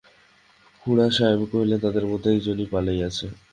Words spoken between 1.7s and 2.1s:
তাহাদের